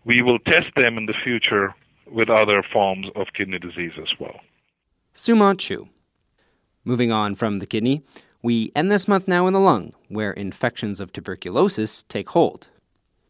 we 0.04 0.20
will 0.22 0.38
test 0.40 0.74
them 0.76 0.98
in 0.98 1.06
the 1.06 1.14
future 1.24 1.74
with 2.10 2.28
other 2.28 2.62
forms 2.72 3.06
of 3.16 3.28
kidney 3.36 3.58
disease 3.58 3.92
as 4.00 4.18
well. 4.20 4.40
Sumant 5.14 5.58
Chugh. 5.58 5.88
Moving 6.86 7.10
on 7.10 7.34
from 7.34 7.58
the 7.60 7.66
kidney, 7.66 8.02
we 8.42 8.70
end 8.76 8.90
this 8.92 9.08
month 9.08 9.26
now 9.26 9.46
in 9.46 9.54
the 9.54 9.60
lung, 9.60 9.94
where 10.08 10.32
infections 10.32 11.00
of 11.00 11.12
tuberculosis 11.12 12.02
take 12.02 12.28
hold. 12.30 12.68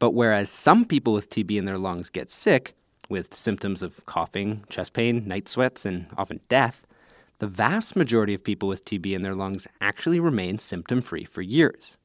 But 0.00 0.10
whereas 0.10 0.50
some 0.50 0.84
people 0.84 1.12
with 1.12 1.30
TB 1.30 1.56
in 1.56 1.64
their 1.64 1.78
lungs 1.78 2.10
get 2.10 2.30
sick, 2.30 2.74
with 3.08 3.32
symptoms 3.32 3.80
of 3.80 4.04
coughing, 4.06 4.64
chest 4.68 4.92
pain, 4.92 5.28
night 5.28 5.48
sweats, 5.48 5.86
and 5.86 6.06
often 6.18 6.40
death, 6.48 6.84
the 7.38 7.46
vast 7.46 7.94
majority 7.94 8.34
of 8.34 8.42
people 8.42 8.68
with 8.68 8.84
TB 8.84 9.12
in 9.12 9.22
their 9.22 9.36
lungs 9.36 9.68
actually 9.80 10.18
remain 10.18 10.58
symptom 10.58 11.00
free 11.00 11.24
for 11.24 11.42
years. 11.42 11.96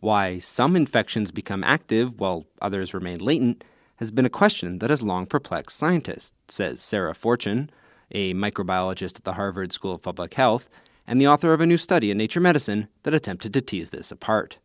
Why 0.00 0.38
some 0.38 0.76
infections 0.76 1.30
become 1.30 1.64
active 1.64 2.20
while 2.20 2.44
others 2.60 2.92
remain 2.92 3.20
latent 3.20 3.64
has 3.96 4.10
been 4.10 4.26
a 4.26 4.30
question 4.30 4.80
that 4.80 4.90
has 4.90 5.02
long 5.02 5.24
perplexed 5.24 5.78
scientists, 5.78 6.32
says 6.48 6.82
Sarah 6.82 7.14
Fortune, 7.14 7.70
a 8.10 8.34
microbiologist 8.34 9.16
at 9.16 9.24
the 9.24 9.34
Harvard 9.34 9.72
School 9.72 9.94
of 9.94 10.02
Public 10.02 10.34
Health 10.34 10.68
and 11.06 11.20
the 11.20 11.28
author 11.28 11.52
of 11.52 11.60
a 11.60 11.66
new 11.66 11.78
study 11.78 12.10
in 12.10 12.18
Nature 12.18 12.40
Medicine 12.40 12.88
that 13.02 13.14
attempted 13.14 13.52
to 13.52 13.60
tease 13.60 13.90
this 13.90 14.10
apart. 14.10 14.58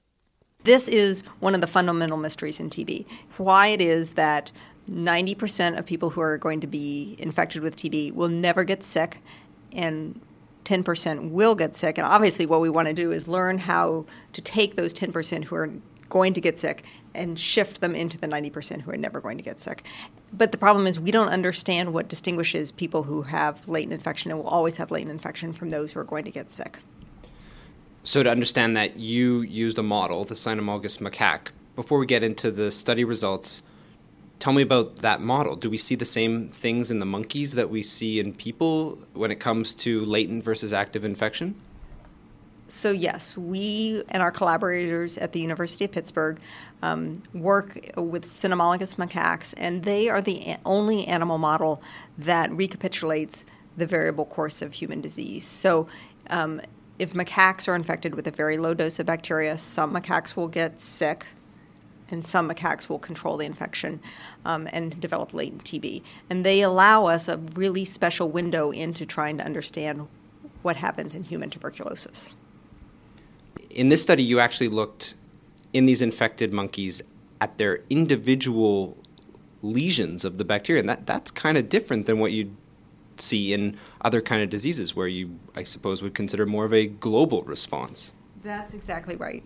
This 0.63 0.87
is 0.87 1.23
one 1.39 1.55
of 1.55 1.61
the 1.61 1.67
fundamental 1.67 2.17
mysteries 2.17 2.59
in 2.59 2.69
TB. 2.69 3.05
Why 3.37 3.67
it 3.67 3.81
is 3.81 4.13
that 4.13 4.51
90% 4.89 5.77
of 5.77 5.85
people 5.85 6.09
who 6.09 6.21
are 6.21 6.37
going 6.37 6.59
to 6.59 6.67
be 6.67 7.15
infected 7.19 7.61
with 7.61 7.75
TB 7.75 8.13
will 8.13 8.29
never 8.29 8.63
get 8.63 8.83
sick, 8.83 9.21
and 9.71 10.19
10% 10.65 11.31
will 11.31 11.55
get 11.55 11.75
sick. 11.75 11.97
And 11.97 12.05
obviously, 12.05 12.45
what 12.45 12.61
we 12.61 12.69
want 12.69 12.87
to 12.87 12.93
do 12.93 13.11
is 13.11 13.27
learn 13.27 13.59
how 13.59 14.05
to 14.33 14.41
take 14.41 14.75
those 14.75 14.93
10% 14.93 15.45
who 15.45 15.55
are 15.55 15.71
going 16.09 16.33
to 16.33 16.41
get 16.41 16.57
sick 16.57 16.83
and 17.13 17.39
shift 17.39 17.81
them 17.81 17.95
into 17.95 18.17
the 18.17 18.27
90% 18.27 18.81
who 18.81 18.91
are 18.91 18.97
never 18.97 19.21
going 19.21 19.37
to 19.37 19.43
get 19.43 19.59
sick. 19.59 19.83
But 20.31 20.51
the 20.51 20.57
problem 20.57 20.85
is, 20.85 20.99
we 20.99 21.11
don't 21.11 21.29
understand 21.29 21.93
what 21.93 22.07
distinguishes 22.07 22.71
people 22.71 23.03
who 23.03 23.23
have 23.23 23.67
latent 23.67 23.93
infection 23.93 24.31
and 24.31 24.39
will 24.39 24.47
always 24.47 24.77
have 24.77 24.91
latent 24.91 25.11
infection 25.11 25.53
from 25.53 25.69
those 25.69 25.91
who 25.91 25.99
are 25.99 26.03
going 26.03 26.23
to 26.25 26.31
get 26.31 26.51
sick. 26.51 26.79
So, 28.03 28.23
to 28.23 28.29
understand 28.29 28.77
that, 28.77 28.97
you 28.97 29.41
used 29.41 29.79
a 29.79 29.83
model, 29.83 30.25
the 30.25 30.35
cynomolgus 30.35 30.99
macaque. 30.99 31.49
Before 31.75 31.97
we 31.97 32.05
get 32.05 32.23
into 32.23 32.51
the 32.51 32.71
study 32.71 33.03
results, 33.03 33.63
Tell 34.39 34.53
me 34.53 34.61
about 34.61 34.97
that 34.97 35.19
model. 35.19 35.57
Do 35.57 35.69
we 35.69 35.77
see 35.77 35.95
the 35.95 36.05
same 36.05 36.47
things 36.47 36.91
in 36.91 36.99
the 36.99 37.05
monkeys 37.05 37.51
that 37.55 37.69
we 37.69 37.83
see 37.83 38.21
in 38.21 38.33
people 38.33 38.97
when 39.13 39.31
it 39.31 39.41
comes 39.41 39.73
to 39.75 40.05
latent 40.05 40.45
versus 40.45 40.71
active 40.71 41.03
infection? 41.03 41.55
So, 42.71 42.91
yes, 42.91 43.35
we 43.35 44.03
and 44.09 44.21
our 44.21 44.31
collaborators 44.31 45.17
at 45.17 45.33
the 45.33 45.41
University 45.41 45.85
of 45.85 45.91
Pittsburgh 45.91 46.39
um, 46.83 47.23
work 47.33 47.79
with 47.97 48.25
Cynomolgus 48.25 48.95
macaques, 48.95 49.55
and 49.57 49.83
they 49.83 50.07
are 50.07 50.21
the 50.21 50.55
only 50.65 51.07
animal 51.07 51.39
model 51.39 51.81
that 52.19 52.51
recapitulates 52.51 53.43
the 53.75 53.87
variable 53.87 54.25
course 54.25 54.61
of 54.61 54.73
human 54.73 55.01
disease. 55.01 55.45
So, 55.45 55.87
um, 56.29 56.61
if 56.99 57.13
macaques 57.13 57.67
are 57.67 57.75
infected 57.75 58.13
with 58.13 58.27
a 58.27 58.31
very 58.31 58.57
low 58.57 58.75
dose 58.75 58.99
of 58.99 59.07
bacteria, 59.07 59.57
some 59.57 59.91
macaques 59.91 60.35
will 60.35 60.47
get 60.47 60.79
sick, 60.79 61.25
and 62.11 62.23
some 62.23 62.47
macaques 62.47 62.87
will 62.87 62.99
control 62.99 63.37
the 63.37 63.45
infection 63.45 63.99
um, 64.45 64.67
and 64.71 64.99
develop 65.01 65.33
latent 65.33 65.63
TB. 65.63 66.03
And 66.29 66.45
they 66.45 66.61
allow 66.61 67.07
us 67.07 67.27
a 67.27 67.37
really 67.37 67.85
special 67.85 68.29
window 68.29 68.69
into 68.69 69.07
trying 69.07 69.39
to 69.39 69.45
understand 69.45 70.07
what 70.61 70.75
happens 70.75 71.15
in 71.15 71.23
human 71.23 71.49
tuberculosis 71.49 72.29
in 73.69 73.89
this 73.89 74.01
study, 74.01 74.23
you 74.23 74.39
actually 74.39 74.67
looked 74.67 75.15
in 75.73 75.85
these 75.85 76.01
infected 76.01 76.51
monkeys 76.51 77.01
at 77.41 77.57
their 77.57 77.81
individual 77.89 78.97
lesions 79.61 80.25
of 80.25 80.37
the 80.37 80.45
bacteria, 80.45 80.79
and 80.79 80.89
that, 80.89 81.05
that's 81.05 81.31
kind 81.31 81.57
of 81.57 81.69
different 81.69 82.05
than 82.05 82.19
what 82.19 82.31
you'd 82.31 82.55
see 83.17 83.53
in 83.53 83.77
other 84.01 84.21
kind 84.21 84.41
of 84.41 84.49
diseases 84.49 84.95
where 84.95 85.07
you, 85.07 85.37
I 85.55 85.63
suppose, 85.63 86.01
would 86.01 86.13
consider 86.13 86.45
more 86.45 86.65
of 86.65 86.73
a 86.73 86.87
global 86.87 87.43
response. 87.43 88.11
That's 88.43 88.73
exactly 88.73 89.15
right. 89.15 89.43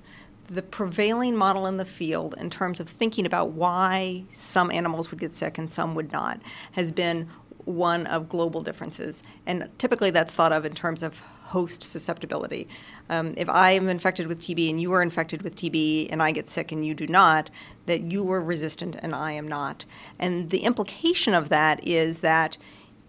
The 0.48 0.62
prevailing 0.62 1.36
model 1.36 1.66
in 1.66 1.78
the 1.78 1.86
field, 1.86 2.36
in 2.38 2.50
terms 2.50 2.80
of 2.80 2.88
thinking 2.88 3.26
about 3.26 3.52
why 3.52 4.26
some 4.32 4.70
animals 4.72 5.10
would 5.10 5.20
get 5.20 5.34
sick 5.34 5.58
and 5.58 5.70
some 5.72 5.96
would 5.96 6.12
not, 6.12 6.42
has 6.74 6.92
been 6.92 7.30
one 7.66 8.06
of 8.08 8.30
global 8.30 8.62
differences. 8.62 9.24
And 9.46 9.70
typically 9.78 10.12
that's 10.12 10.34
thought 10.34 10.54
of 10.54 10.66
in 10.66 10.74
terms 10.74 11.04
of 11.04 11.20
host 11.54 11.84
susceptibility. 11.84 12.68
Um, 13.10 13.34
if 13.38 13.48
I 13.48 13.72
am 13.72 13.88
infected 13.88 14.28
with 14.28 14.40
TB 14.40 14.70
and 14.70 14.80
you 14.80 14.92
are 14.94 15.02
infected 15.02 15.44
with 15.44 15.56
TB 15.56 16.08
and 16.10 16.24
I 16.24 16.32
get 16.32 16.50
sick 16.50 16.72
and 16.72 16.86
you 16.86 16.96
do 16.96 17.06
not, 17.06 17.50
that 17.86 18.02
you 18.12 18.30
are 18.32 18.42
resistant 18.42 18.96
and 19.02 19.14
I 19.14 19.34
am 19.34 19.48
not. 19.48 19.86
And 20.18 20.50
the 20.50 20.60
implication 20.60 21.34
of 21.34 21.50
that 21.50 21.86
is 21.88 22.20
that 22.20 22.58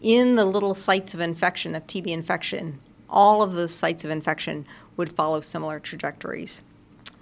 in 0.02 0.34
the 0.34 0.44
little 0.44 0.74
sites 0.74 1.14
of 1.14 1.20
infection, 1.20 1.74
of 1.74 1.86
TB 1.86 2.08
infection, 2.08 2.80
all 3.08 3.42
of 3.42 3.54
the 3.54 3.68
sites 3.68 4.04
of 4.04 4.10
infection 4.10 4.66
would 4.96 5.14
follow 5.14 5.40
similar 5.40 5.80
trajectories. 5.80 6.60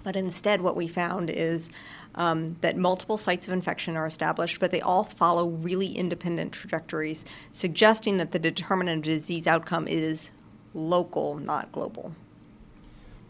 But 0.03 0.17
instead, 0.17 0.61
what 0.61 0.75
we 0.75 0.87
found 0.87 1.29
is 1.29 1.69
um, 2.15 2.57
that 2.61 2.77
multiple 2.77 3.17
sites 3.17 3.47
of 3.47 3.53
infection 3.53 3.97
are 3.97 4.05
established, 4.05 4.59
but 4.59 4.71
they 4.71 4.81
all 4.81 5.03
follow 5.03 5.47
really 5.47 5.87
independent 5.87 6.51
trajectories, 6.51 7.25
suggesting 7.51 8.17
that 8.17 8.31
the 8.31 8.39
determinant 8.39 8.99
of 8.99 9.03
disease 9.03 9.47
outcome 9.47 9.87
is 9.87 10.31
local, 10.73 11.37
not 11.37 11.71
global. 11.71 12.13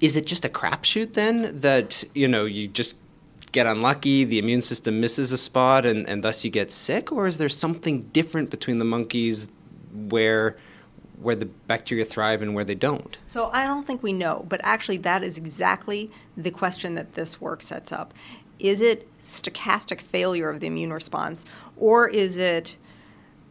Is 0.01 0.15
it 0.15 0.25
just 0.25 0.43
a 0.43 0.49
crapshoot 0.49 1.13
then 1.13 1.61
that, 1.61 2.03
you 2.13 2.27
know, 2.27 2.45
you 2.45 2.67
just 2.67 2.97
get 3.53 3.67
unlucky, 3.67 4.25
the 4.25 4.39
immune 4.39 4.61
system 4.61 4.99
misses 4.99 5.31
a 5.31 5.37
spot, 5.37 5.85
and, 5.85 6.07
and 6.09 6.23
thus 6.23 6.43
you 6.43 6.49
get 6.49 6.71
sick? 6.71 7.11
Or 7.11 7.25
is 7.27 7.37
there 7.37 7.49
something 7.49 8.01
different 8.11 8.49
between 8.49 8.79
the 8.79 8.85
monkeys 8.85 9.47
where 10.09 10.57
where 11.21 11.35
the 11.35 11.45
bacteria 11.45 12.03
thrive 12.03 12.41
and 12.41 12.53
where 12.53 12.65
they 12.65 12.75
don't? 12.75 13.17
So 13.27 13.49
I 13.53 13.65
don't 13.65 13.87
think 13.87 14.03
we 14.03 14.11
know, 14.11 14.45
but 14.49 14.59
actually 14.63 14.97
that 14.97 15.23
is 15.23 15.37
exactly 15.37 16.11
the 16.35 16.51
question 16.51 16.95
that 16.95 17.13
this 17.13 17.39
work 17.39 17.61
sets 17.61 17.93
up. 17.93 18.13
Is 18.63 18.79
it 18.79 19.07
stochastic 19.21 20.01
failure 20.01 20.49
of 20.49 20.61
the 20.61 20.67
immune 20.67 20.93
response, 20.93 21.45
or 21.77 22.07
is 22.07 22.37
it 22.37 22.77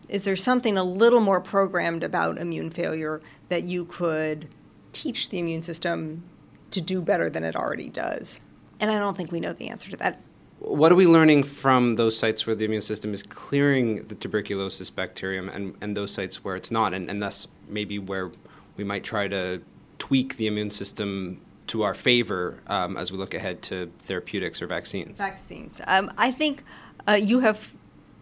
is 0.08 0.24
there 0.24 0.36
something 0.36 0.76
a 0.76 0.82
little 0.82 1.20
more 1.20 1.40
programmed 1.40 2.02
about 2.02 2.38
immune 2.38 2.70
failure 2.70 3.22
that 3.48 3.64
you 3.64 3.84
could 3.84 4.48
teach 4.92 5.28
the 5.28 5.38
immune 5.38 5.62
system 5.62 6.24
to 6.70 6.80
do 6.80 7.00
better 7.00 7.30
than 7.30 7.44
it 7.44 7.54
already 7.54 7.88
does? 7.88 8.40
And 8.80 8.90
I 8.90 8.98
don't 8.98 9.16
think 9.16 9.30
we 9.30 9.40
know 9.40 9.52
the 9.52 9.68
answer 9.68 9.90
to 9.90 9.96
that. 9.98 10.20
What 10.58 10.92
are 10.92 10.96
we 10.96 11.06
learning 11.06 11.44
from 11.44 11.96
those 11.96 12.16
sites 12.16 12.46
where 12.46 12.56
the 12.56 12.64
immune 12.64 12.82
system 12.82 13.14
is 13.14 13.22
clearing 13.22 14.06
the 14.06 14.14
tuberculosis 14.14 14.90
bacterium 14.90 15.48
and, 15.48 15.74
and 15.80 15.96
those 15.96 16.12
sites 16.12 16.44
where 16.44 16.56
it's 16.56 16.70
not, 16.70 16.94
and, 16.94 17.10
and 17.10 17.22
thus 17.22 17.48
maybe 17.68 17.98
where 17.98 18.30
we 18.76 18.84
might 18.84 19.04
try 19.04 19.28
to 19.28 19.60
tweak 19.98 20.36
the 20.36 20.46
immune 20.46 20.70
system 20.70 21.40
to 21.72 21.82
our 21.84 21.94
favor 21.94 22.58
um, 22.66 22.98
as 22.98 23.10
we 23.10 23.16
look 23.16 23.32
ahead 23.32 23.62
to 23.62 23.90
therapeutics 24.00 24.60
or 24.60 24.66
vaccines? 24.66 25.16
Vaccines. 25.16 25.80
Um, 25.86 26.12
I 26.18 26.30
think 26.30 26.62
uh, 27.08 27.12
you 27.12 27.40
have 27.40 27.72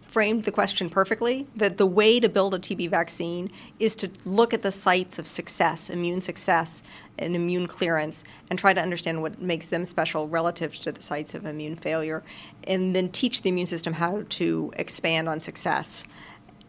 framed 0.02 0.44
the 0.44 0.52
question 0.52 0.88
perfectly 0.88 1.48
that 1.56 1.76
the 1.76 1.86
way 1.86 2.20
to 2.20 2.28
build 2.28 2.54
a 2.54 2.60
TB 2.60 2.88
vaccine 2.90 3.50
is 3.80 3.96
to 3.96 4.08
look 4.24 4.54
at 4.54 4.62
the 4.62 4.70
sites 4.70 5.18
of 5.18 5.26
success, 5.26 5.90
immune 5.90 6.20
success, 6.20 6.80
and 7.18 7.34
immune 7.34 7.66
clearance, 7.66 8.22
and 8.50 8.56
try 8.56 8.72
to 8.72 8.80
understand 8.80 9.20
what 9.20 9.42
makes 9.42 9.66
them 9.66 9.84
special 9.84 10.28
relative 10.28 10.76
to 10.76 10.92
the 10.92 11.02
sites 11.02 11.34
of 11.34 11.44
immune 11.44 11.74
failure, 11.74 12.22
and 12.68 12.94
then 12.94 13.08
teach 13.08 13.42
the 13.42 13.48
immune 13.48 13.66
system 13.66 13.94
how 13.94 14.22
to 14.28 14.72
expand 14.76 15.28
on 15.28 15.40
success. 15.40 16.04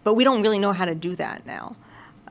But 0.03 0.15
we 0.15 0.23
don't 0.23 0.41
really 0.41 0.59
know 0.59 0.73
how 0.73 0.85
to 0.85 0.95
do 0.95 1.15
that 1.17 1.45
now. 1.45 1.75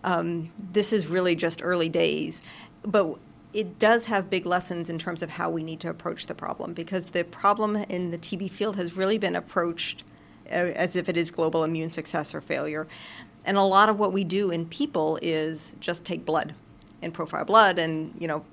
Um, 0.03 0.51
this 0.73 0.93
is 0.93 1.07
really 1.07 1.37
just 1.37 1.63
early 1.63 1.89
days. 1.89 2.43
But 2.83 3.19
it 3.53 3.79
does 3.79 4.07
have 4.07 4.31
big 4.31 4.47
lessons 4.47 4.89
in 4.89 4.99
terms 4.99 5.23
of 5.23 5.31
how 5.31 5.51
we 5.51 5.63
need 5.63 5.81
to 5.81 5.91
approach 5.91 6.27
the 6.27 6.35
problem 6.35 6.73
because 6.73 7.11
the 7.11 7.25
problem 7.25 7.77
in 7.77 8.11
the 8.11 8.19
TB 8.19 8.51
field 8.51 8.77
has 8.77 8.97
really 8.97 9.19
been 9.19 9.35
approached 9.35 10.05
uh, 10.51 10.55
as 10.55 10.95
if 10.95 11.09
it 11.09 11.17
is 11.17 11.31
global 11.31 11.65
immune 11.65 11.91
success 11.91 12.35
or 12.35 12.41
failure. 12.41 12.87
And 13.45 13.57
a 13.57 13.63
lot 13.63 13.89
of 13.89 13.99
what 13.99 14.13
we 14.13 14.23
do 14.23 14.51
in 14.51 14.67
people 14.67 15.19
is 15.23 15.73
just 15.81 16.05
take 16.05 16.25
blood 16.25 16.55
and 17.03 17.13
profile 17.13 17.45
blood 17.45 17.79
and, 17.79 18.15
you 18.19 18.29
know, 18.29 18.45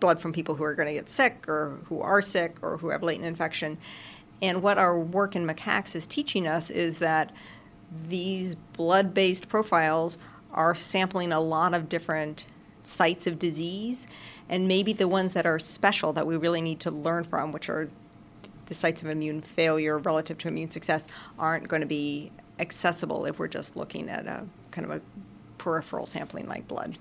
blood 0.00 0.20
from 0.20 0.32
people 0.32 0.56
who 0.56 0.64
are 0.64 0.74
going 0.74 0.88
to 0.88 0.94
get 0.94 1.08
sick 1.08 1.48
or 1.48 1.78
who 1.84 2.00
are 2.00 2.20
sick 2.20 2.56
or 2.62 2.78
who 2.78 2.88
have 2.88 3.02
latent 3.02 3.26
infection. 3.26 3.78
And 4.42 4.62
what 4.62 4.78
our 4.78 4.98
work 4.98 5.36
in 5.36 5.46
macaques 5.46 5.94
is 5.94 6.06
teaching 6.06 6.46
us 6.46 6.68
is 6.68 6.98
that 6.98 7.32
these 8.08 8.54
blood 8.54 9.14
based 9.14 9.48
profiles 9.48 10.18
are 10.52 10.74
sampling 10.74 11.32
a 11.32 11.40
lot 11.40 11.74
of 11.74 11.88
different 11.88 12.46
sites 12.86 13.26
of 13.26 13.38
disease 13.38 14.06
and 14.48 14.68
maybe 14.68 14.92
the 14.92 15.08
ones 15.08 15.32
that 15.32 15.46
are 15.46 15.58
special 15.58 16.12
that 16.12 16.26
we 16.26 16.36
really 16.36 16.60
need 16.60 16.80
to 16.80 16.90
learn 16.90 17.24
from, 17.24 17.52
which 17.52 17.68
are 17.68 17.88
the 18.66 18.74
sites 18.74 19.02
of 19.02 19.08
immune 19.08 19.40
failure 19.40 19.98
relative 19.98 20.38
to 20.38 20.48
immune 20.48 20.70
success 20.70 21.06
aren't 21.38 21.68
going 21.68 21.80
to 21.80 21.86
be 21.86 22.30
accessible 22.58 23.26
if 23.26 23.38
we're 23.38 23.48
just 23.48 23.76
looking 23.76 24.08
at 24.08 24.26
a 24.26 24.44
kind 24.70 24.84
of 24.84 24.96
a 24.96 25.00
peripheral 25.58 26.06
sampling 26.06 26.48
like 26.48 26.66
blood. 26.68 26.96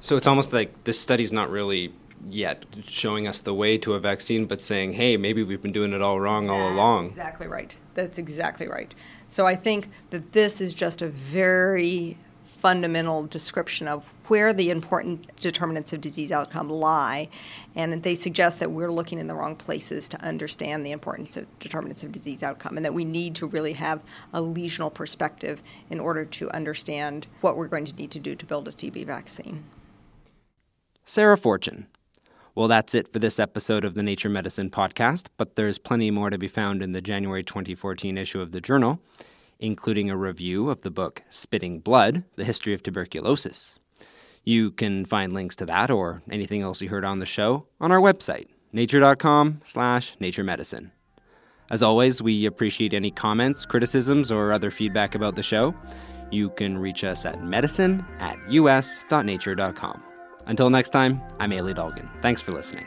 So 0.00 0.16
it's 0.16 0.26
almost 0.26 0.52
like 0.52 0.84
this 0.84 0.98
study's 0.98 1.32
not 1.32 1.50
really 1.50 1.92
yet 2.28 2.64
showing 2.86 3.26
us 3.26 3.40
the 3.40 3.54
way 3.54 3.78
to 3.78 3.94
a 3.94 4.00
vaccine, 4.00 4.46
but 4.46 4.60
saying, 4.60 4.92
hey, 4.92 5.16
maybe 5.16 5.42
we've 5.42 5.62
been 5.62 5.72
doing 5.72 5.92
it 5.92 6.02
all 6.02 6.20
wrong 6.20 6.46
That's 6.46 6.58
all 6.58 6.72
along. 6.72 7.06
Exactly 7.06 7.46
right. 7.46 7.74
That's 7.94 8.18
exactly 8.18 8.68
right. 8.68 8.94
So 9.28 9.46
I 9.46 9.54
think 9.54 9.90
that 10.10 10.32
this 10.32 10.60
is 10.60 10.74
just 10.74 11.02
a 11.02 11.08
very 11.08 12.18
fundamental 12.60 13.26
description 13.26 13.88
of 13.88 14.04
where 14.28 14.52
the 14.52 14.70
important 14.70 15.34
determinants 15.36 15.92
of 15.92 16.00
disease 16.00 16.30
outcome 16.30 16.68
lie, 16.70 17.28
and 17.74 18.02
they 18.02 18.14
suggest 18.14 18.60
that 18.60 18.70
we're 18.70 18.92
looking 18.92 19.18
in 19.18 19.26
the 19.26 19.34
wrong 19.34 19.56
places 19.56 20.08
to 20.08 20.22
understand 20.22 20.86
the 20.86 20.92
importance 20.92 21.36
of 21.36 21.46
determinants 21.58 22.04
of 22.04 22.12
disease 22.12 22.42
outcome, 22.42 22.76
and 22.76 22.84
that 22.84 22.94
we 22.94 23.04
need 23.04 23.34
to 23.34 23.46
really 23.46 23.72
have 23.72 24.00
a 24.32 24.40
lesional 24.40 24.92
perspective 24.92 25.60
in 25.88 25.98
order 25.98 26.24
to 26.24 26.50
understand 26.50 27.26
what 27.40 27.56
we're 27.56 27.66
going 27.66 27.84
to 27.84 27.96
need 27.96 28.10
to 28.10 28.20
do 28.20 28.34
to 28.34 28.46
build 28.46 28.68
a 28.68 28.72
TB 28.72 29.04
vaccine. 29.06 29.64
Sarah 31.04 31.36
Fortune. 31.36 31.86
Well, 32.54 32.68
that's 32.68 32.94
it 32.94 33.12
for 33.12 33.18
this 33.18 33.40
episode 33.40 33.84
of 33.84 33.94
the 33.94 34.02
Nature 34.02 34.28
Medicine 34.28 34.70
podcast, 34.70 35.26
but 35.36 35.56
there's 35.56 35.78
plenty 35.78 36.10
more 36.10 36.30
to 36.30 36.38
be 36.38 36.48
found 36.48 36.82
in 36.82 36.92
the 36.92 37.00
January 37.00 37.42
2014 37.42 38.18
issue 38.18 38.40
of 38.40 38.52
the 38.52 38.60
journal 38.60 39.00
including 39.60 40.10
a 40.10 40.16
review 40.16 40.70
of 40.70 40.80
the 40.80 40.90
book 40.90 41.22
Spitting 41.30 41.78
Blood 41.78 42.24
The 42.34 42.44
History 42.44 42.74
of 42.74 42.82
Tuberculosis. 42.82 43.78
You 44.42 44.72
can 44.72 45.04
find 45.04 45.32
links 45.32 45.54
to 45.56 45.66
that 45.66 45.90
or 45.90 46.22
anything 46.30 46.62
else 46.62 46.80
you 46.80 46.88
heard 46.88 47.04
on 47.04 47.18
the 47.18 47.26
show 47.26 47.66
on 47.80 47.92
our 47.92 48.00
website, 48.00 48.48
nature.com 48.72 49.60
slash 49.64 50.16
naturemedicine. 50.18 50.90
As 51.70 51.82
always, 51.82 52.20
we 52.20 52.46
appreciate 52.46 52.94
any 52.94 53.12
comments, 53.12 53.64
criticisms, 53.64 54.32
or 54.32 54.50
other 54.50 54.72
feedback 54.72 55.14
about 55.14 55.36
the 55.36 55.42
show. 55.42 55.74
You 56.32 56.50
can 56.50 56.78
reach 56.78 57.04
us 57.04 57.24
at 57.24 57.44
medicine 57.44 58.04
at 58.18 58.38
us.nature.com. 58.48 60.02
Until 60.46 60.70
next 60.70 60.90
time, 60.90 61.20
I'm 61.38 61.52
Elie 61.52 61.74
Dolgin. 61.74 62.08
Thanks 62.22 62.40
for 62.40 62.52
listening. 62.52 62.86